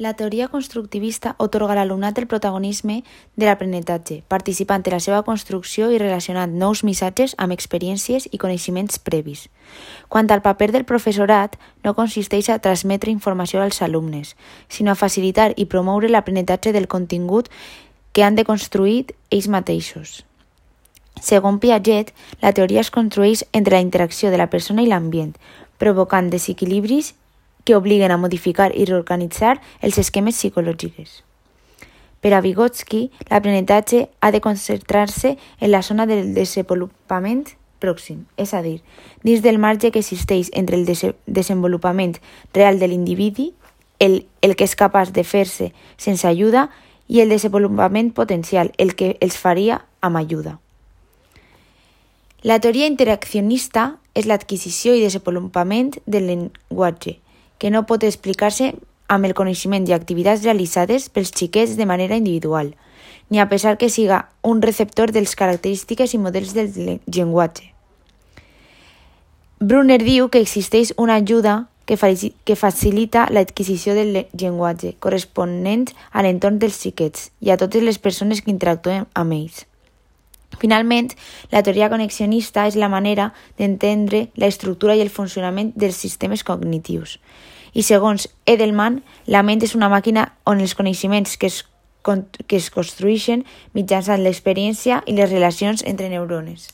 La 0.00 0.14
teoria 0.14 0.48
constructivista 0.48 1.34
otorga 1.36 1.74
a 1.74 1.76
l'alumnat 1.76 2.16
el 2.16 2.24
protagonisme 2.26 3.02
de 3.36 3.44
l'aprenentatge, 3.44 4.22
participant 4.32 4.80
en 4.88 4.94
la 4.94 5.00
seva 5.04 5.18
construcció 5.26 5.90
i 5.92 5.98
relacionant 6.00 6.54
nous 6.62 6.80
missatges 6.88 7.34
amb 7.36 7.52
experiències 7.52 8.24
i 8.32 8.40
coneixements 8.40 8.96
previs. 9.04 9.42
Quant 10.08 10.32
al 10.32 10.40
paper 10.40 10.70
del 10.72 10.88
professorat, 10.88 11.58
no 11.84 11.92
consisteix 11.92 12.48
a 12.48 12.58
transmetre 12.64 13.12
informació 13.12 13.60
als 13.60 13.82
alumnes, 13.84 14.32
sinó 14.72 14.96
a 14.96 15.00
facilitar 15.02 15.50
i 15.60 15.68
promoure 15.68 16.08
l'aprenentatge 16.08 16.72
del 16.72 16.88
contingut 16.88 17.52
que 18.16 18.24
han 18.24 18.40
de 18.40 18.48
construir 18.48 19.12
ells 19.28 19.52
mateixos. 19.52 20.24
Segons 21.20 21.60
Piaget, 21.60 22.14
la 22.40 22.56
teoria 22.56 22.80
es 22.80 22.90
construeix 22.90 23.44
entre 23.52 23.76
la 23.76 23.84
interacció 23.84 24.32
de 24.32 24.40
la 24.40 24.48
persona 24.48 24.80
i 24.80 24.88
l'ambient, 24.88 25.36
provocant 25.76 26.32
desequilibris 26.32 27.12
que 27.64 27.76
obliguen 27.76 28.10
a 28.10 28.18
modificar 28.18 28.70
i 28.74 28.86
reorganitzar 28.88 29.60
els 29.80 29.98
esquemes 29.98 30.36
psicològics. 30.36 31.22
Per 32.20 32.34
a 32.36 32.40
Vygotsky, 32.44 33.08
l'aprenentatge 33.30 34.08
ha 34.20 34.30
de 34.30 34.40
concentrar-se 34.44 35.36
en 35.58 35.70
la 35.70 35.80
zona 35.82 36.06
del 36.06 36.34
desenvolupament 36.34 37.46
pròxim, 37.80 38.26
és 38.36 38.52
a 38.52 38.60
dir, 38.60 38.82
dins 39.24 39.40
del 39.40 39.58
marge 39.58 39.90
que 39.90 40.02
existeix 40.04 40.50
entre 40.52 40.76
el 40.76 40.84
des 40.84 41.06
desenvolupament 41.26 42.18
real 42.52 42.78
de 42.78 42.88
l'individu, 42.88 43.50
el, 43.98 44.26
el 44.42 44.56
que 44.56 44.68
és 44.68 44.76
capaç 44.76 45.14
de 45.16 45.24
fer-se 45.24 45.72
sense 45.96 46.28
ajuda, 46.28 46.68
i 47.10 47.20
el 47.20 47.32
desenvolupament 47.32 48.12
potencial, 48.14 48.70
el 48.78 48.94
que 48.94 49.16
els 49.20 49.36
faria 49.36 49.80
amb 50.00 50.20
ajuda. 50.20 50.60
La 52.46 52.60
teoria 52.60 52.86
interaccionista 52.86 53.96
és 54.14 54.28
l'adquisició 54.30 54.94
i 54.94 55.02
desenvolupament 55.02 55.96
del 56.06 56.28
llenguatge, 56.30 57.18
que 57.60 57.70
no 57.70 57.84
pot 57.86 58.02
explicar-se 58.08 58.72
amb 59.12 59.28
el 59.28 59.36
coneixement 59.36 59.84
i 59.86 59.92
activitats 59.92 60.46
realitzades 60.46 61.10
pels 61.12 61.34
xiquets 61.36 61.76
de 61.76 61.86
manera 61.86 62.16
individual, 62.16 62.72
ni 63.28 63.38
a 63.38 63.48
pesar 63.50 63.76
que 63.76 63.90
siga 63.92 64.30
un 64.42 64.62
receptor 64.62 65.12
de 65.12 65.20
les 65.20 65.36
característiques 65.36 66.14
i 66.14 66.18
models 66.18 66.54
del 66.56 67.00
llenguatge. 67.06 67.68
Brunner 69.60 70.00
diu 70.00 70.30
que 70.32 70.40
existeix 70.40 70.94
una 70.96 71.20
ajuda 71.20 71.66
que, 71.84 71.98
que 72.44 72.56
facilita 72.56 73.26
l'adquisició 73.30 73.92
del 73.98 74.24
llenguatge 74.32 74.94
corresponent 75.04 75.90
a 76.12 76.24
l'entorn 76.24 76.56
dels 76.62 76.80
xiquets 76.80 77.28
i 77.44 77.52
a 77.52 77.58
totes 77.60 77.84
les 77.84 78.00
persones 78.00 78.40
que 78.40 78.54
interactuen 78.54 79.04
amb 79.12 79.36
ells. 79.36 79.66
Finalment, 80.58 81.12
la 81.52 81.62
teoria 81.62 81.88
connexionista 81.88 82.66
és 82.66 82.76
la 82.76 82.90
manera 82.90 83.30
d'entendre 83.58 84.26
la 84.36 84.50
estructura 84.50 84.96
i 84.96 85.04
el 85.04 85.12
funcionament 85.14 85.72
dels 85.76 86.00
sistemes 86.02 86.44
cognitius. 86.44 87.18
I 87.72 87.84
segons 87.86 88.26
Edelman, 88.50 89.00
la 89.26 89.44
ment 89.46 89.62
és 89.62 89.76
una 89.78 89.88
màquina 89.92 90.32
on 90.44 90.60
els 90.60 90.74
coneixements 90.74 91.36
que 91.38 91.46
es, 91.46 91.62
que 92.02 92.56
es 92.58 92.70
construeixen 92.74 93.46
mitjançant 93.74 94.24
l'experiència 94.24 95.04
i 95.06 95.14
les 95.14 95.30
relacions 95.30 95.86
entre 95.86 96.10
neurones. 96.10 96.72